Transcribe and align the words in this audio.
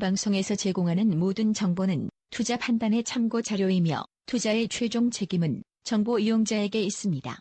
본 0.00 0.08
방송에서 0.08 0.54
제공하는 0.54 1.18
모든 1.18 1.52
정보는 1.52 2.08
투자 2.30 2.56
판단의 2.56 3.04
참고 3.04 3.42
자료이며 3.42 4.02
투자의 4.24 4.66
최종 4.68 5.10
책임은 5.10 5.62
정보 5.84 6.18
이용자에게 6.18 6.80
있습니다. 6.80 7.38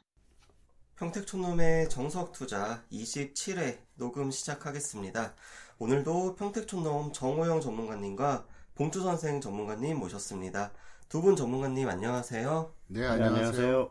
평택촌놈의 0.97 1.87
정석투자 1.87 2.83
27회 2.91 3.79
녹음 3.95 4.29
시작하겠습니다. 4.29 5.35
오늘도 5.77 6.35
평택촌놈 6.35 7.13
정호영 7.13 7.61
전문가님과 7.61 8.45
봉주 8.75 9.03
선생 9.03 9.39
전문가님 9.39 9.97
모셨습니다. 9.97 10.73
두 11.07 11.21
분 11.21 11.37
전문가님 11.37 11.87
안녕하세요. 11.87 12.73
네, 12.87 13.05
안녕하세요. 13.05 13.89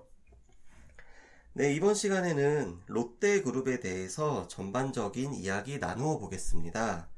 네, 1.55 1.73
이번 1.73 1.95
시간에는 1.95 2.80
롯데그룹에 2.87 3.80
대해서 3.80 4.47
전반적인 4.48 5.33
이야기 5.33 5.78
나누어 5.78 6.19
보겠습니다. 6.19 7.09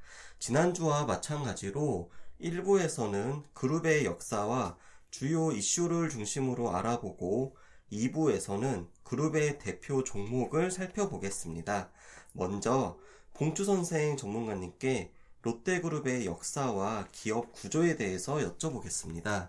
지난주와 0.41 1.05
마찬가지로 1.05 2.11
1부에서는 2.41 3.45
그룹의 3.53 4.07
역사와 4.07 4.77
주요 5.11 5.53
이슈를 5.53 6.09
중심으로 6.09 6.75
알아보고 6.75 7.57
2부에서는 7.93 8.87
그룹의 9.05 9.59
대표 9.59 10.03
종목을 10.03 10.71
살펴보겠습니다. 10.71 11.91
먼저 12.33 12.99
봉주 13.35 13.65
선생 13.65 14.16
전문가님께 14.16 15.13
롯데그룹의 15.43 16.25
역사와 16.25 17.09
기업 17.13 17.52
구조에 17.52 17.97
대해서 17.97 18.37
여쭤보겠습니다. 18.37 19.49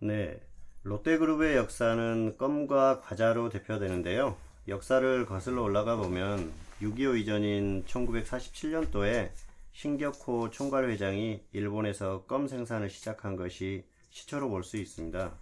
네. 0.00 0.40
롯데그룹의 0.84 1.56
역사는 1.56 2.36
껌과 2.38 3.00
과자로 3.00 3.48
대표되는데요. 3.48 4.36
역사를 4.68 5.26
거슬러 5.26 5.62
올라가 5.62 5.96
보면 5.96 6.52
6.25 6.82 7.18
이전인 7.18 7.84
1947년도에 7.86 9.30
신격호 9.78 10.50
총괄 10.50 10.90
회장이 10.90 11.40
일본에서 11.52 12.24
껌 12.24 12.48
생산을 12.48 12.90
시작한 12.90 13.36
것이 13.36 13.84
시초로 14.10 14.48
볼 14.48 14.64
수 14.64 14.76
있습니다. 14.76 15.38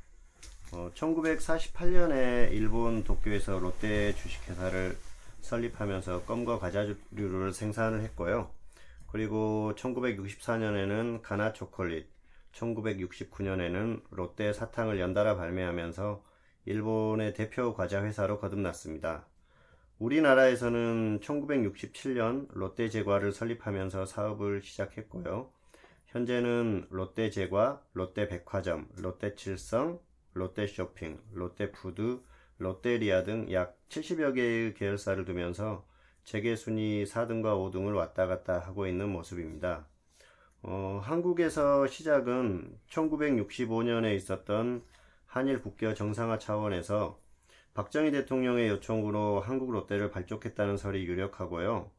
어, 0.74 0.90
1948년에 0.94 2.52
일본 2.52 3.02
도쿄에서 3.02 3.58
롯데 3.58 4.14
주식회사를 4.14 4.94
설립하면서 5.40 6.24
껌과 6.24 6.58
과자류를 6.58 7.54
생산을 7.54 8.02
했고요. 8.02 8.50
그리고 9.06 9.72
1964년에는 9.74 11.22
가나 11.22 11.54
초콜릿, 11.54 12.06
1969년에는 12.52 14.02
롯데 14.10 14.52
사탕을 14.52 15.00
연달아 15.00 15.36
발매하면서 15.36 16.22
일본의 16.66 17.32
대표 17.32 17.72
과자 17.72 18.04
회사로 18.04 18.38
거듭났습니다. 18.38 19.24
우리나라에서는 19.98 21.20
1967년 21.20 22.48
롯데제과를 22.52 23.32
설립하면서 23.32 24.04
사업을 24.06 24.62
시작했고요. 24.62 25.50
현재는 26.06 26.86
롯데제과, 26.90 27.82
롯데백화점, 27.94 28.88
롯데칠성, 28.96 29.98
롯데쇼핑, 30.34 31.20
롯데푸드, 31.32 32.20
롯데리아 32.58 33.24
등 33.24 33.50
약 33.52 33.78
70여 33.88 34.34
개의 34.34 34.74
계열사를 34.74 35.24
두면서 35.24 35.86
재계 36.24 36.56
순위 36.56 37.04
4등과 37.04 37.54
5등을 37.72 37.94
왔다 37.94 38.26
갔다 38.26 38.58
하고 38.58 38.86
있는 38.86 39.08
모습입니다. 39.10 39.86
어, 40.62 41.00
한국에서 41.02 41.86
시작은 41.86 42.78
1965년에 42.90 44.14
있었던 44.16 44.82
한일 45.26 45.62
국교 45.62 45.94
정상화 45.94 46.38
차원에서 46.38 47.18
박정희 47.76 48.10
대통령의 48.10 48.70
요청으로 48.70 49.40
한국 49.40 49.70
롯데를 49.70 50.10
발족했다는 50.10 50.78
설이 50.78 51.04
유력하고요. 51.04 51.90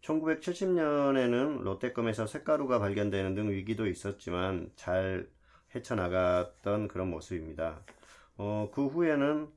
1970년에는 0.00 1.62
롯데껌에서 1.62 2.26
쇳가루가 2.26 2.78
발견되는 2.78 3.34
등 3.34 3.50
위기도 3.50 3.88
있었지만 3.88 4.70
잘 4.76 5.28
헤쳐나갔던 5.74 6.86
그런 6.86 7.10
모습입니다. 7.10 7.80
어, 8.36 8.70
그 8.72 8.86
후에는 8.86 9.48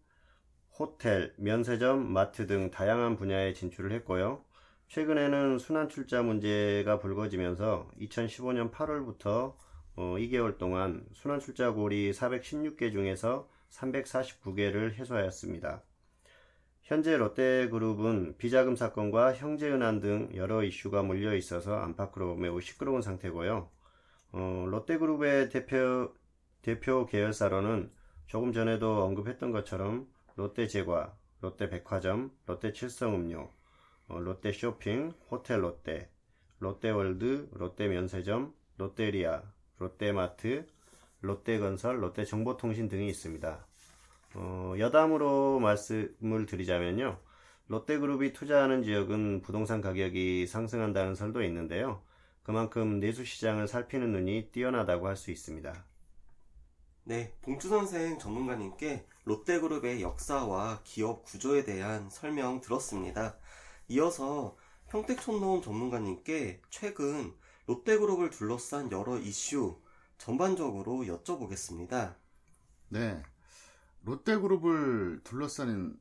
호텔, 0.80 1.36
면세점, 1.38 2.12
마트 2.12 2.48
등 2.48 2.72
다양한 2.72 3.16
분야에 3.16 3.54
진출을 3.54 3.92
했고요. 3.92 4.44
최근에는 4.88 5.60
순환 5.60 5.88
출자 5.88 6.24
문제가 6.24 6.98
불거지면서 6.98 7.92
2015년 8.02 8.72
8월부터 8.72 9.54
어, 9.98 10.16
2개월 10.18 10.58
동안 10.58 11.06
순환 11.14 11.40
출자골이 11.40 12.12
416개 12.12 12.92
중에서 12.92 13.48
349개를 13.72 14.94
해소하였습니다. 14.94 15.84
현재 16.82 17.18
롯데그룹은 17.18 18.38
비자금 18.38 18.76
사건과 18.76 19.36
형제은행 19.36 20.00
등 20.00 20.32
여러 20.36 20.64
이슈가 20.64 21.04
몰려 21.04 21.36
있어서 21.36 21.76
안팎으로 21.76 22.36
매우 22.36 22.60
시끄러운 22.62 23.02
상태고요. 23.02 23.70
어, 24.32 24.66
롯데그룹의 24.68 25.50
대표, 25.50 26.14
대표 26.62 27.06
계열사로는 27.06 27.92
조금 28.26 28.54
전에도 28.54 29.04
언급했던 29.04 29.52
것처럼 29.52 30.08
롯데제과, 30.36 31.16
롯데백화점, 31.42 32.32
롯데칠성음료, 32.46 33.50
어, 34.08 34.20
롯데쇼핑, 34.20 35.14
호텔 35.30 35.64
롯데, 35.64 36.10
롯데월드, 36.60 37.50
롯데면세점, 37.54 38.54
롯데리아, 38.78 39.44
롯데마트, 39.78 40.68
롯데건설, 41.22 42.02
롯데정보통신 42.04 42.90
등이 42.90 43.08
있습니다. 43.10 43.66
어, 44.36 44.74
여담으로 44.78 45.60
말씀을 45.60 46.46
드리자면요. 46.46 47.20
롯데그룹이 47.68 48.34
투자하는 48.34 48.84
지역은 48.84 49.42
부동산 49.42 49.82
가격이 49.82 50.48
상승한다는 50.48 51.16
설도 51.16 51.44
있는데요. 51.44 52.02
그만큼 52.44 53.00
내수시장을 53.00 53.68
살피는 53.68 54.12
눈이 54.12 54.50
뛰어나다고 54.52 55.08
할 55.08 55.16
수 55.16 55.32
있습니다. 55.32 55.86
네, 57.04 57.34
봉주 57.42 57.70
선생 57.70 58.20
전문가님께 58.20 59.06
롯데그룹의 59.26 60.02
역사와 60.02 60.82
기업 60.84 61.24
구조에 61.24 61.64
대한 61.64 62.10
설명 62.10 62.62
들었습니다. 62.62 63.36
이어서 63.90 64.56
평택촌노원 64.90 65.62
전문가님께 65.62 66.62
최근 66.70 67.34
롯데그룹을 67.68 68.30
둘러싼 68.32 68.92
여러 68.92 69.18
이슈 69.20 69.80
전반적으로 70.20 71.00
여쭤보겠습니다. 71.06 72.16
네. 72.90 73.24
롯데그룹을 74.04 75.22
둘러싸는 75.24 75.98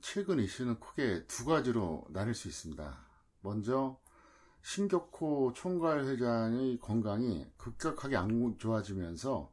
최근 0.00 0.40
이슈는 0.40 0.80
크게 0.80 1.26
두 1.26 1.44
가지로 1.44 2.06
나눌 2.10 2.34
수 2.34 2.48
있습니다. 2.48 2.98
먼저 3.42 4.00
신격호 4.62 5.52
총괄 5.54 6.06
회장의 6.06 6.78
건강이 6.80 7.46
급격하게 7.58 8.16
안 8.16 8.56
좋아지면서 8.58 9.52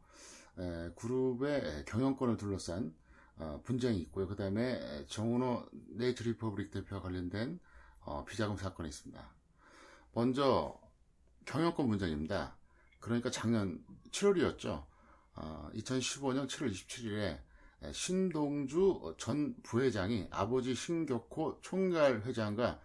그룹의 0.96 1.86
경영권을 1.86 2.38
둘러싼 2.38 2.96
어, 3.38 3.59
분쟁이 3.66 4.00
있고요. 4.00 4.28
그 4.30 4.38
다음에 4.38 5.06
정운호 5.08 5.66
네이처 5.90 6.24
리퍼블릭 6.24 6.72
대표와 6.72 7.02
관련된 7.02 7.59
어, 8.00 8.24
비자금 8.24 8.56
사건이 8.56 8.88
있습니다. 8.88 9.30
먼저 10.14 10.80
경영권 11.44 11.90
분쟁입니다. 11.90 12.56
그러니까 13.00 13.29
작년 13.31 13.83
7월이었죠. 14.11 14.85
2015년 15.35 16.47
7월 16.47 16.72
27일에 16.72 17.39
신동주 17.91 19.16
전 19.17 19.56
부회장이 19.63 20.28
아버지 20.31 20.73
신격호 20.73 21.59
총괄 21.61 22.22
회장과 22.22 22.79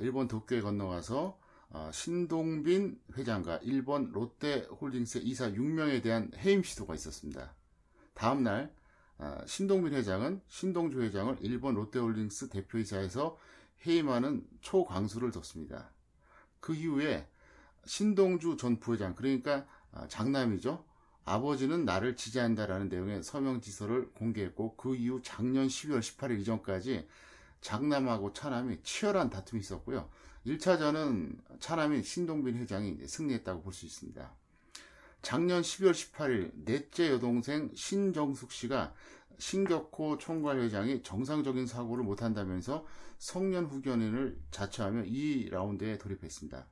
일본 0.00 0.28
도쿄에 0.28 0.60
건너와서 0.60 1.38
어, 1.72 1.88
신동빈 1.92 3.00
회장과 3.16 3.60
일본 3.62 4.10
롯데홀딩스 4.10 5.18
이사 5.18 5.50
6명에 5.52 6.02
대한 6.02 6.32
해임 6.38 6.64
시도가 6.64 6.94
있었습니다. 6.96 7.54
다음 8.12 8.42
날 8.42 8.74
어, 9.18 9.38
신동빈 9.46 9.94
회장은 9.94 10.40
신동주 10.48 11.00
회장을 11.00 11.36
일본 11.40 11.74
롯데홀딩스 11.74 12.48
대표이사에서 12.48 13.38
해임하는 13.86 14.46
초광수를 14.60 15.30
뒀습니다. 15.30 15.92
그 16.58 16.74
이후에 16.74 17.28
신동주 17.86 18.56
전 18.56 18.78
부회장 18.78 19.14
그러니까 19.14 19.66
어, 19.92 20.06
장남이죠. 20.08 20.84
아버지는 21.24 21.84
나를 21.84 22.16
지지한다라는 22.16 22.88
내용의 22.88 23.22
서명 23.22 23.60
지서를 23.60 24.10
공개했고 24.12 24.76
그 24.76 24.96
이후 24.96 25.20
작년 25.22 25.66
12월 25.66 26.00
18일 26.00 26.40
이전까지 26.40 27.06
장남하고 27.60 28.32
차남이 28.32 28.82
치열한 28.82 29.30
다툼이 29.30 29.60
있었고요. 29.60 30.08
1차전은 30.46 31.36
차남인 31.60 32.02
신동빈 32.02 32.56
회장이 32.56 33.06
승리했다고 33.06 33.62
볼 33.62 33.72
수 33.72 33.86
있습니다. 33.86 34.34
작년 35.22 35.60
12월 35.60 35.92
18일 35.92 36.52
넷째 36.64 37.10
여동생 37.10 37.70
신정숙 37.74 38.50
씨가 38.50 38.94
신격호 39.38 40.18
총괄 40.18 40.58
회장이 40.60 41.02
정상적인 41.02 41.66
사고를 41.66 42.04
못한다면서 42.04 42.86
성년 43.18 43.66
후견인을 43.66 44.38
자처하며 44.50 45.02
2라운드에 45.02 46.00
돌입했습니다. 46.00 46.66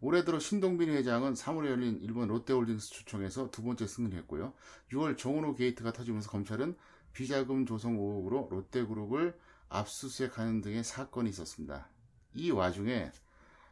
올해 0.00 0.24
들어 0.24 0.38
신동빈 0.38 0.90
회장은 0.90 1.34
3월에 1.34 1.66
열린 1.66 1.98
일본 2.02 2.28
롯데홀딩스 2.28 2.90
추청에서 2.90 3.50
두 3.50 3.62
번째 3.64 3.86
승리를 3.86 4.16
했고요. 4.20 4.52
6월 4.92 5.18
정은호 5.18 5.56
게이트가 5.56 5.92
터지면서 5.92 6.30
검찰은 6.30 6.76
비자금 7.12 7.66
조성 7.66 7.94
의혹으로 7.94 8.48
롯데그룹을 8.50 9.36
압수수색하는 9.68 10.60
등의 10.60 10.84
사건이 10.84 11.28
있었습니다. 11.30 11.88
이 12.34 12.52
와중에 12.52 13.10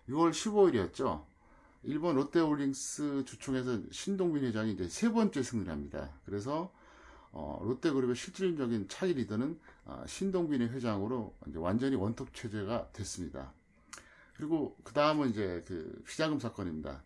6월 0.08 0.32
15일이었죠. 0.32 1.25
일본 1.84 2.17
롯데홀딩스 2.17 3.25
주총에서 3.25 3.82
신동빈 3.93 4.44
회장이 4.44 4.73
이제 4.73 4.88
세 4.88 5.12
번째 5.12 5.43
승리를 5.43 5.70
합니다. 5.70 6.11
그래서 6.25 6.73
어, 7.31 7.61
롯데그룹의 7.62 8.17
실질적인 8.17 8.88
차기 8.88 9.14
리더는 9.14 9.61
어, 9.84 10.05
신동빈 10.08 10.62
회장으로 10.62 11.37
이제 11.46 11.58
완전히 11.58 11.94
원톱 11.94 12.34
체제가 12.34 12.90
됐습니다. 12.93 13.52
그리고 14.36 14.76
그 14.84 14.92
다음은 14.92 15.30
이제 15.30 15.62
그 15.66 16.02
비자금 16.06 16.38
사건입니다. 16.38 17.02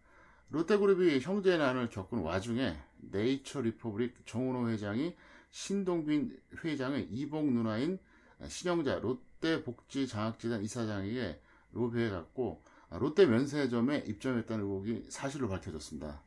롯데그룹이 0.50 1.20
형제 1.20 1.56
난을 1.56 1.90
겪은 1.90 2.18
와중에 2.18 2.76
네이처 2.98 3.60
리퍼블릭 3.60 4.26
정운호 4.26 4.68
회장이 4.70 5.16
신동빈 5.50 6.36
회장의 6.64 7.04
이복 7.10 7.52
누나인 7.52 7.98
신영자 8.46 8.98
롯데복지장학재단 8.98 10.62
이사장에게 10.62 11.40
로비해갖고 11.72 12.62
롯데 12.98 13.26
면세점에 13.26 14.04
입점했다는 14.08 14.64
의혹이 14.64 15.06
사실로 15.08 15.48
밝혀졌습니다. 15.48 16.22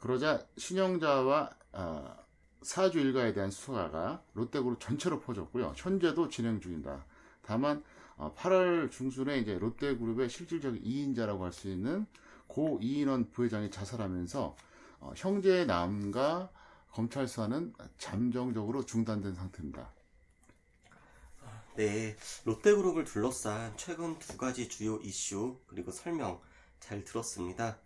그러자 0.00 0.44
신영자와 0.56 1.50
어, 1.72 2.16
사주 2.62 2.98
일가에 2.98 3.32
대한 3.32 3.50
수사가 3.50 4.22
롯데그룹 4.32 4.80
전체로 4.80 5.20
퍼졌고요. 5.20 5.74
현재도 5.76 6.28
진행 6.28 6.60
중입니다. 6.60 7.04
다만 7.42 7.84
8월 8.16 8.86
어, 8.86 8.90
중순에 8.90 9.38
이제 9.38 9.58
롯데그룹의 9.58 10.28
실질적 10.28 10.76
이인자라고 10.84 11.44
할 11.44 11.52
수 11.52 11.68
있는 11.68 12.06
고 12.46 12.78
이인원 12.80 13.30
부회장이 13.30 13.70
자살하면서 13.70 14.56
어, 15.00 15.12
형제 15.16 15.64
남과 15.64 16.50
검찰 16.90 17.26
수사는 17.26 17.72
잠정적으로 17.98 18.86
중단된 18.86 19.34
상태입니다. 19.34 19.92
네, 21.76 22.16
롯데그룹을 22.44 23.04
둘러싼 23.04 23.76
최근 23.76 24.16
두 24.20 24.36
가지 24.36 24.68
주요 24.68 24.98
이슈 24.98 25.58
그리고 25.66 25.90
설명 25.90 26.40
잘 26.78 27.02
들었습니다. 27.02 27.78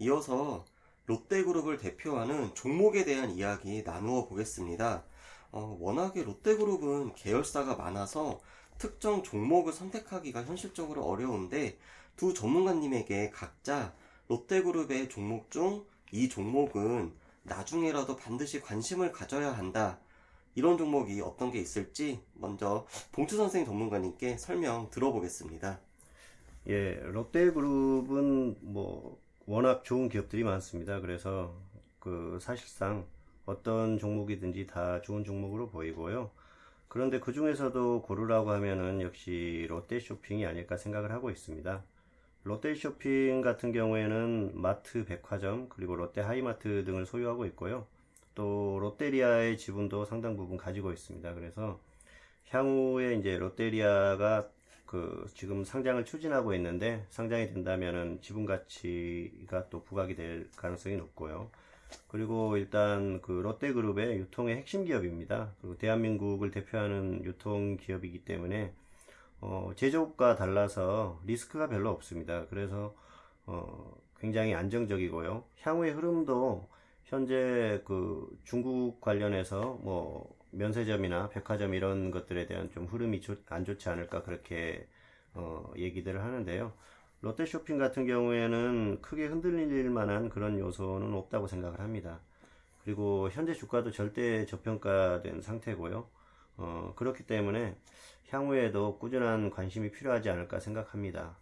이어서 0.00 0.64
롯데그룹을 1.06 1.78
대표하는 1.78 2.54
종목에 2.54 3.04
대한 3.04 3.30
이야기 3.30 3.82
나누어 3.84 4.26
보겠습니다. 4.26 5.04
어, 5.52 5.76
워낙에 5.80 6.24
롯데그룹은 6.24 7.14
계열사가 7.14 7.76
많아서 7.76 8.40
특정 8.78 9.22
종목을 9.22 9.72
선택하기가 9.72 10.44
현실적으로 10.44 11.04
어려운데 11.04 11.78
두 12.16 12.32
전문가님에게 12.32 13.30
각자 13.30 13.94
롯데그룹의 14.28 15.08
종목 15.08 15.50
중 15.50 15.84
이 16.12 16.28
종목은 16.28 17.12
나중에라도 17.42 18.16
반드시 18.16 18.60
관심을 18.60 19.12
가져야 19.12 19.52
한다. 19.52 19.98
이런 20.54 20.76
종목이 20.78 21.20
어떤 21.20 21.52
게 21.52 21.60
있을지 21.60 22.20
먼저 22.34 22.86
봉투 23.12 23.36
선생 23.36 23.64
전문가님께 23.64 24.38
설명 24.38 24.90
들어보겠습니다. 24.90 25.78
예, 26.68 26.94
롯데그룹은 26.94 28.56
뭐 28.60 29.20
워낙 29.46 29.84
좋은 29.84 30.08
기업들이 30.08 30.44
많습니다. 30.44 31.00
그래서 31.00 31.54
그 32.00 32.38
사실상 32.40 33.06
어떤 33.46 33.98
종목이든지 33.98 34.66
다 34.66 35.00
좋은 35.02 35.24
종목으로 35.24 35.68
보이고요. 35.68 36.30
그런데 36.88 37.20
그 37.20 37.32
중에서도 37.32 38.02
고르라고 38.02 38.50
하면은 38.50 39.02
역시 39.02 39.66
롯데 39.68 40.00
쇼핑이 40.00 40.46
아닐까 40.46 40.76
생각을 40.76 41.12
하고 41.12 41.30
있습니다. 41.30 41.84
롯데 42.44 42.74
쇼핑 42.74 43.42
같은 43.42 43.72
경우에는 43.72 44.52
마트, 44.60 45.04
백화점, 45.04 45.68
그리고 45.68 45.96
롯데 45.96 46.20
하이마트 46.20 46.84
등을 46.84 47.04
소유하고 47.04 47.44
있고요. 47.46 47.86
또 48.34 48.78
롯데리아의 48.80 49.58
지분도 49.58 50.04
상당 50.04 50.36
부분 50.36 50.56
가지고 50.56 50.92
있습니다. 50.92 51.34
그래서 51.34 51.80
향후에 52.48 53.16
이제 53.16 53.36
롯데리아가 53.36 54.48
그 54.86 55.26
지금 55.34 55.64
상장을 55.64 56.02
추진하고 56.06 56.54
있는데 56.54 57.04
상장이 57.10 57.48
된다면은 57.48 58.20
지분 58.22 58.46
가치가 58.46 59.68
또 59.68 59.84
부각이 59.84 60.14
될 60.14 60.48
가능성이 60.56 60.96
높고요. 60.96 61.50
그리고 62.08 62.56
일단 62.56 63.20
그 63.22 63.32
롯데그룹의 63.32 64.18
유통의 64.18 64.56
핵심 64.56 64.84
기업입니다. 64.84 65.52
그리고 65.60 65.76
대한민국을 65.78 66.50
대표하는 66.50 67.24
유통 67.24 67.76
기업이기 67.76 68.24
때문에 68.24 68.72
어, 69.40 69.72
제조업과 69.76 70.36
달라서 70.36 71.20
리스크가 71.24 71.68
별로 71.68 71.90
없습니다. 71.90 72.46
그래서 72.46 72.94
어, 73.46 73.96
굉장히 74.18 74.54
안정적이고요. 74.54 75.44
향후의 75.60 75.92
흐름도 75.92 76.68
현재 77.04 77.82
그 77.84 78.28
중국 78.44 79.00
관련해서 79.00 79.78
뭐 79.82 80.36
면세점이나 80.50 81.28
백화점 81.28 81.74
이런 81.74 82.10
것들에 82.10 82.46
대한 82.46 82.70
좀 82.70 82.86
흐름이 82.86 83.20
좋, 83.20 83.38
안 83.48 83.64
좋지 83.64 83.88
않을까 83.88 84.22
그렇게 84.22 84.86
어, 85.34 85.72
얘기들을 85.76 86.22
하는데요. 86.22 86.72
롯데쇼핑 87.20 87.78
같은 87.78 88.06
경우에는 88.06 89.02
크게 89.02 89.26
흔들릴 89.26 89.90
만한 89.90 90.28
그런 90.28 90.58
요소는 90.58 91.14
없다고 91.14 91.48
생각을 91.48 91.80
합니다. 91.80 92.20
그리고 92.84 93.28
현재 93.30 93.52
주가도 93.54 93.90
절대 93.90 94.46
저평가된 94.46 95.42
상태고요. 95.42 96.06
어, 96.58 96.92
그렇기 96.96 97.26
때문에 97.26 97.76
향후에도 98.28 98.98
꾸준한 98.98 99.50
관심이 99.50 99.90
필요하지 99.90 100.30
않을까 100.30 100.60
생각합니다. 100.60 101.36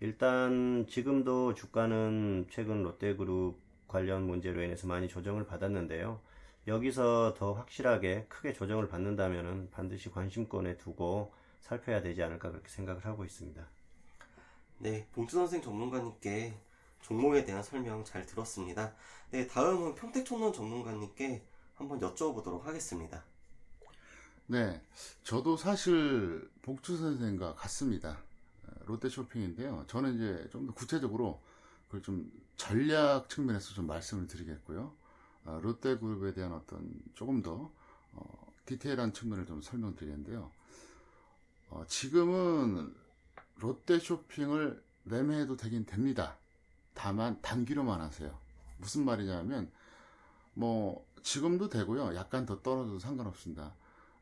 일단 0.00 0.86
지금도 0.88 1.54
주가는 1.54 2.46
최근 2.50 2.82
롯데그룹 2.82 3.58
관련 3.88 4.22
문제로 4.22 4.62
인해서 4.62 4.86
많이 4.86 5.08
조정을 5.08 5.46
받았는데요. 5.46 6.20
여기서 6.66 7.34
더 7.34 7.52
확실하게 7.52 8.26
크게 8.28 8.52
조정을 8.52 8.88
받는다면 8.88 9.70
반드시 9.70 10.10
관심권에 10.10 10.76
두고 10.76 11.32
살펴야 11.60 12.02
되지 12.02 12.22
않을까 12.22 12.50
그렇게 12.50 12.68
생각을 12.68 13.04
하고 13.06 13.24
있습니다. 13.24 13.66
네, 14.78 15.06
봉투 15.12 15.36
선생 15.36 15.62
전문가님께 15.62 16.58
종목에 17.02 17.44
대한 17.44 17.62
설명 17.62 18.04
잘 18.04 18.26
들었습니다. 18.26 18.94
네, 19.30 19.46
다음은 19.46 19.94
평택촌론 19.94 20.52
전문가님께 20.52 21.42
한번 21.74 21.98
여쭤보도록 22.00 22.62
하겠습니다. 22.62 23.24
네, 24.46 24.80
저도 25.24 25.56
사실 25.56 26.48
복투 26.62 26.96
선생과 26.96 27.54
같습니다. 27.54 28.18
롯데 28.86 29.08
쇼핑인데요. 29.08 29.84
저는 29.88 30.14
이제 30.14 30.48
좀 30.50 30.66
더 30.66 30.72
구체적으로 30.74 31.40
그걸 31.86 32.02
좀 32.02 32.30
전략 32.56 33.28
측면에서 33.28 33.74
좀 33.74 33.86
말씀을 33.86 34.26
드리겠고요. 34.26 34.92
어, 35.44 35.60
롯데그룹에 35.62 36.34
대한 36.34 36.52
어떤 36.52 36.92
조금 37.14 37.42
더 37.42 37.70
어, 38.12 38.52
디테일한 38.66 39.12
측면을 39.12 39.46
좀 39.46 39.62
설명드리겠는데요. 39.62 40.50
어, 41.70 41.84
지금은 41.88 42.94
롯데 43.56 43.98
쇼핑을 43.98 44.82
매매해도 45.04 45.56
되긴 45.56 45.86
됩니다. 45.86 46.36
다만 46.94 47.40
단기로만 47.42 48.00
하세요. 48.00 48.38
무슨 48.78 49.04
말이냐면 49.04 49.70
뭐 50.54 51.06
지금도 51.22 51.68
되고요. 51.68 52.14
약간 52.14 52.46
더 52.46 52.62
떨어져도 52.62 52.98
상관없습니다. 52.98 53.74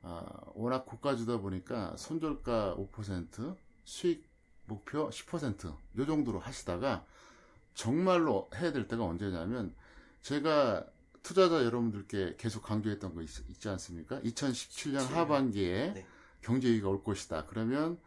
아, 0.02 0.24
워낙 0.54 0.84
고가주다 0.84 1.38
보니까 1.38 1.96
손절가 1.96 2.76
5%, 2.76 3.56
수익 3.84 4.28
목표 4.66 5.08
10%요 5.08 6.06
정도로 6.06 6.38
하시다가 6.38 7.04
정말로 7.74 8.48
해야 8.54 8.72
될 8.72 8.86
때가 8.86 9.04
언제냐면 9.04 9.74
제가 10.22 10.86
투자자 11.22 11.64
여러분들께 11.64 12.36
계속 12.36 12.62
강조했던 12.62 13.14
거 13.14 13.22
있, 13.22 13.28
지 13.58 13.68
않습니까? 13.68 14.20
2017년 14.20 15.08
하반기에 15.08 15.92
네. 15.94 16.06
경제위기가 16.42 16.88
올 16.88 17.02
것이다. 17.02 17.46
그러면 17.46 17.98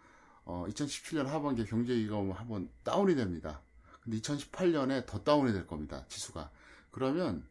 어, 0.50 0.66
2017년 0.70 1.26
하반기에 1.26 1.66
경제 1.66 1.94
위기가 1.94 2.16
오면 2.16 2.32
한번 2.38 2.70
다운이 2.84 3.16
됩니다. 3.16 3.62
근데 4.02 4.18
2018년에 4.20 5.06
더 5.06 5.22
다운이 5.22 5.52
될 5.52 5.68
겁니다. 5.68 6.06
지수가. 6.08 6.50
그러면 6.90 7.46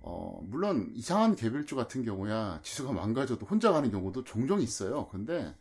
어, 0.00 0.40
물론 0.44 0.92
이상한 0.94 1.34
개별주 1.34 1.74
같은 1.74 2.04
경우야 2.04 2.60
지수가 2.62 2.92
망가져도 2.92 3.46
혼자 3.46 3.72
가는 3.72 3.90
경우도 3.90 4.22
종종 4.22 4.60
있어요. 4.60 5.08
근데 5.08 5.56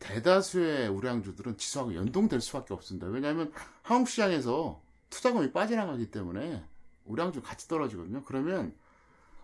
대다수의 0.00 0.88
우량주들은 0.88 1.56
지수하고 1.56 1.94
연동될 1.94 2.40
수밖에 2.40 2.74
없습니다. 2.74 3.06
왜냐하면 3.06 3.52
한국 3.82 4.08
시장에서 4.08 4.82
투자금이 5.08 5.52
빠져나가기 5.52 6.10
때문에 6.10 6.64
우량주 7.04 7.42
같이 7.42 7.68
떨어지거든요. 7.68 8.24
그러면 8.24 8.74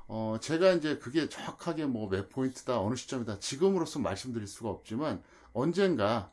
어 0.09 0.39
제가 0.41 0.73
이제 0.73 0.99
그게 0.99 1.29
정확하게 1.29 1.87
뭐 1.87 2.09
몇 2.09 2.29
포인트다 2.31 2.81
어느 2.81 2.97
시점이다 2.97 3.39
지금으로서 3.39 4.01
말씀드릴 4.01 4.49
수가 4.49 4.71
없지만 4.71 5.23
언젠가 5.53 6.33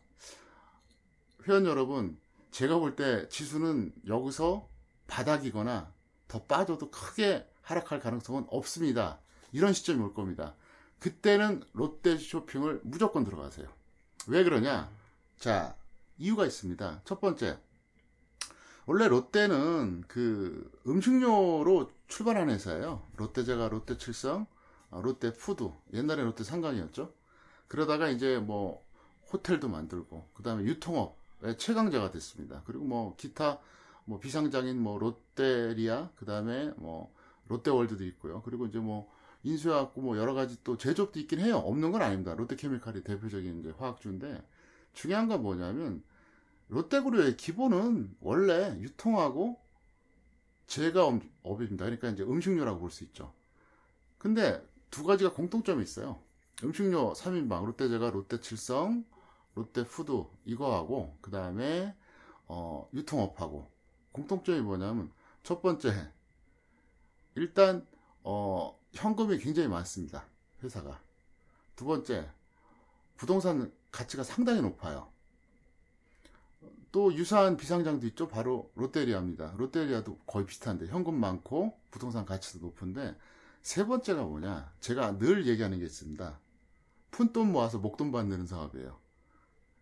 회원 1.48 1.66
여러분 1.66 2.18
제가 2.52 2.80
볼 2.80 2.96
때 2.96 3.28
지수는 3.30 3.94
여기서 4.08 4.68
바닥이거나 5.08 5.92
더 6.28 6.44
빠져도 6.44 6.90
크게 6.90 7.48
하락할 7.62 8.00
가능성은 8.00 8.46
없습니다. 8.48 9.20
이런 9.52 9.74
시점이 9.74 10.02
올 10.02 10.14
겁니다. 10.14 10.56
그때는 11.00 11.64
롯데 11.74 12.18
쇼핑을 12.18 12.82
무조건 12.84 13.24
들어가세요. 13.24 13.68
왜 14.28 14.44
그러냐? 14.44 14.90
자, 15.38 15.76
이유가 16.18 16.46
있습니다. 16.46 17.02
첫 17.04 17.20
번째, 17.20 17.60
원래 18.86 19.08
롯데는 19.08 20.04
그 20.08 20.72
음식료로 20.88 21.92
출발한 22.08 22.50
회사예요. 22.50 23.06
롯데제가 23.18 23.68
롯데칠성, 23.70 24.48
어, 24.92 25.02
롯데푸드, 25.02 25.70
옛날에 25.94 26.24
롯데 26.24 26.44
상강이었죠. 26.44 27.14
그러다가 27.68 28.10
이제 28.10 28.38
뭐 28.38 28.86
호텔도 29.34 29.68
만들고, 29.70 30.30
그 30.34 30.44
다음에 30.44 30.64
유통업의 30.64 31.16
최강자가 31.58 32.12
됐습니다. 32.12 32.64
그리고 32.66 32.86
뭐 32.86 33.16
기타 33.16 33.60
뭐 34.06 34.20
비상장인 34.20 34.80
뭐 34.80 34.98
롯데리아 35.00 36.10
그다음에 36.16 36.72
뭐 36.78 37.14
롯데월드도 37.48 38.04
있고요. 38.06 38.42
그리고 38.44 38.66
이제 38.66 38.80
뭐 38.80 39.12
인수해갖고 39.44 40.02
뭐 40.02 40.18
여러 40.18 40.34
가지 40.34 40.58
또 40.64 40.78
제조업도 40.78 41.20
있긴 41.20 41.40
해요. 41.40 41.58
없는 41.58 41.92
건 41.92 42.02
아닙니다. 42.02 42.34
롯데케미칼이 42.34 43.04
대표적인 43.04 43.60
이제 43.60 43.74
화학주인데 43.78 44.44
중요한 44.94 45.28
건 45.28 45.44
뭐냐면 45.44 46.04
롯데그룹의 46.70 47.38
기본은 47.38 48.16
원래 48.22 48.76
유통하고 48.80 49.60
제가업입니다. 50.66 51.86
그러니까 51.86 52.10
이제 52.10 52.24
음식료라고 52.24 52.80
볼 52.80 52.90
수 52.90 53.04
있죠. 53.04 53.34
근데 54.18 54.66
두 54.90 55.04
가지가 55.04 55.34
공통점이 55.34 55.84
있어요. 55.84 56.20
음식료 56.64 57.14
3인방 57.14 57.66
롯데제가 57.66 58.10
롯데칠성, 58.10 59.06
롯데푸드 59.56 60.26
이거하고 60.46 61.18
그 61.22 61.32
다음에 61.32 61.96
어, 62.48 62.88
유통업하고 62.94 63.68
공통점이 64.12 64.62
뭐냐면 64.62 65.12
첫 65.44 65.62
번째 65.62 66.12
일단 67.36 67.86
어, 68.24 68.78
현금이 68.94 69.40
굉장히 69.40 69.68
많습니다. 69.68 70.26
회사가. 70.64 71.00
두 71.76 71.86
번째 71.86 72.30
부동산 73.18 73.72
가치가 73.92 74.24
상당히 74.24 74.62
높아요. 74.62 75.10
또 76.92 77.14
유사한 77.14 77.58
비상장도 77.58 78.08
있죠. 78.08 78.28
바로 78.30 78.72
롯데리아입니다. 78.76 79.54
롯데리아도 79.58 80.18
거의 80.26 80.46
비슷한데 80.46 80.88
현금 80.88 81.20
많고 81.20 81.78
부동산 81.92 82.26
가치도 82.26 82.60
높은데 82.60 83.16
세 83.62 83.86
번째가 83.86 84.24
뭐냐? 84.24 84.72
제가 84.80 85.18
늘 85.18 85.46
얘기하는 85.48 85.80
게 85.80 85.86
있습니다. 85.86 86.40
푼돈 87.12 87.52
모아서 87.52 87.80
목돈 87.80 88.12
받는 88.12 88.48
사업이에요. 88.48 89.05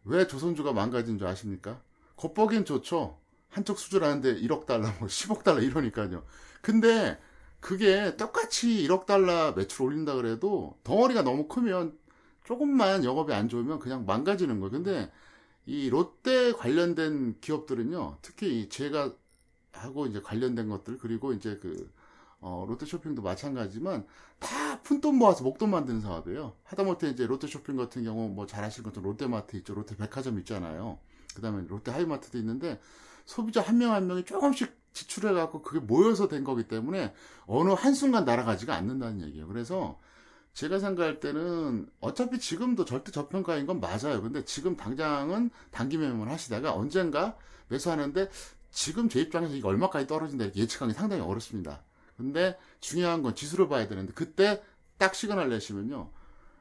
왜 0.05 0.27
조선주가 0.27 0.73
망가진 0.73 1.17
줄 1.17 1.27
아십니까? 1.27 1.81
겉보기엔 2.17 2.65
좋죠. 2.65 3.19
한쪽 3.49 3.79
수주하는데 3.79 4.41
1억 4.41 4.65
달러, 4.65 4.83
뭐 4.99 5.07
10억 5.07 5.43
달러 5.43 5.61
이러니까요. 5.61 6.23
근데 6.61 7.19
그게 7.59 8.17
똑같이 8.17 8.85
1억 8.87 9.05
달러 9.05 9.53
매출 9.53 9.83
올린다 9.83 10.15
그래도 10.15 10.77
덩어리가 10.83 11.21
너무 11.21 11.47
크면 11.47 11.97
조금만 12.43 13.05
영업이 13.05 13.33
안 13.33 13.47
좋으면 13.47 13.79
그냥 13.79 14.05
망가지는 14.05 14.59
거예요. 14.59 14.71
근데 14.71 15.11
이 15.65 15.89
롯데 15.89 16.51
관련된 16.51 17.39
기업들은요, 17.39 18.17
특히 18.21 18.67
제가 18.69 19.13
하고 19.71 20.07
이제 20.07 20.21
관련된 20.21 20.67
것들, 20.67 20.97
그리고 20.97 21.31
이제 21.33 21.57
그, 21.61 21.89
어, 22.45 22.65
롯데 22.67 22.85
쇼핑도 22.85 23.21
마찬가지지만 23.21 24.05
다 24.39 24.81
푼돈 24.83 25.15
모아서 25.15 25.43
목돈 25.43 25.71
만드는 25.71 26.01
사업이에요. 26.01 26.55
하다못해 26.63 27.09
이제 27.09 27.25
롯데 27.25 27.47
쇼핑 27.47 27.77
같은 27.77 28.03
경우 28.03 28.27
뭐잘 28.29 28.63
아실 28.63 28.83
것처럼 28.83 29.09
롯데마트 29.09 29.55
있죠. 29.57 29.73
롯데 29.73 29.95
백화점 29.95 30.37
있잖아요. 30.39 30.99
그 31.35 31.41
다음에 31.41 31.63
롯데 31.67 31.91
하이마트도 31.91 32.37
있는데 32.39 32.79
소비자 33.25 33.61
한 33.61 33.77
명 33.77 33.91
한 33.93 34.07
명이 34.07 34.25
조금씩 34.25 34.75
지출해 34.93 35.33
갖고 35.33 35.61
그게 35.61 35.79
모여서 35.79 36.27
된 36.27 36.43
거기 36.43 36.67
때문에 36.67 37.13
어느 37.47 37.71
한 37.71 37.93
순간 37.93 38.25
날아가지가 38.25 38.75
않는다는 38.75 39.21
얘기예요. 39.21 39.47
그래서 39.47 39.97
제가 40.53 40.79
생각할 40.79 41.19
때는 41.19 41.89
어차피 41.99 42.39
지금도 42.39 42.85
절대 42.85 43.11
저평가인 43.11 43.65
건 43.65 43.79
맞아요. 43.79 44.21
근데 44.21 44.45
지금 44.45 44.75
당장은 44.77 45.49
단기 45.71 45.97
매매만 45.97 46.27
하시다가 46.27 46.75
언젠가 46.75 47.37
매수하는데 47.69 48.29
지금 48.71 49.09
제 49.09 49.21
입장에서 49.21 49.55
이게 49.55 49.65
얼마까지 49.67 50.05
떨어진다 50.07 50.53
예측하기 50.55 50.93
상당히 50.93 51.21
어렵습니다. 51.23 51.83
근데 52.17 52.57
중요한 52.79 53.23
건 53.23 53.35
지수를 53.35 53.67
봐야 53.67 53.87
되는데 53.87 54.13
그때 54.13 54.61
딱 54.97 55.15
시그널 55.15 55.49
내시면요. 55.49 56.09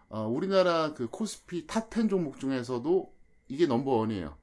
어, 0.09 0.27
우리나라 0.27 0.93
그 0.95 1.09
코스피 1.09 1.67
top 1.67 1.93
10 1.93 2.09
종목 2.09 2.39
중에서도 2.39 3.13
이게 3.49 3.67
넘버원이에요. 3.67 4.37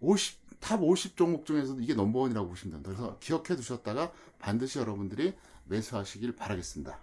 50, 0.00 0.60
top 0.60 0.82
50 0.82 1.16
종목 1.16 1.46
중에서도 1.46 1.80
이게 1.80 1.94
넘버원이라고 1.94 2.48
보시면 2.48 2.82
됩니다. 2.82 2.90
그래서 2.90 3.18
기억해 3.20 3.56
두셨다가 3.56 4.12
반드시 4.38 4.78
여러분들이 4.78 5.34
매수하시길 5.64 6.36
바라겠습니다. 6.36 6.98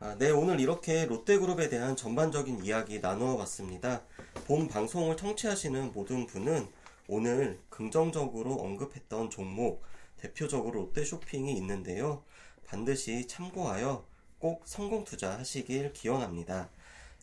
아, 0.00 0.16
네, 0.18 0.30
오늘 0.30 0.60
이렇게 0.60 1.06
롯데그룹에 1.06 1.68
대한 1.68 1.96
전반적인 1.96 2.64
이야기 2.64 3.00
나누어 3.00 3.36
봤습니다. 3.38 4.02
본 4.46 4.68
방송을 4.68 5.16
청취하시는 5.16 5.92
모든 5.92 6.26
분은 6.26 6.68
오늘 7.08 7.58
긍정적으로 7.70 8.54
언급했던 8.54 9.30
종목, 9.30 9.82
대표적으로 10.24 10.80
롯데쇼핑이 10.80 11.54
있는데요. 11.58 12.22
반드시 12.66 13.28
참고하여 13.28 14.06
꼭 14.38 14.62
성공 14.64 15.04
투자하시길 15.04 15.92
기원합니다. 15.92 16.70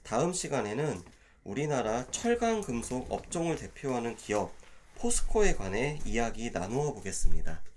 다음 0.04 0.34
시간에는 0.34 1.02
우리나라 1.44 2.06
철강 2.12 2.62
금속 2.62 3.12
업종을 3.12 3.56
대표하는 3.56 4.16
기업 4.16 4.54
포스코에 4.96 5.56
관해 5.56 6.00
이야기 6.06 6.52
나누어 6.52 6.94
보겠습니다. 6.94 7.71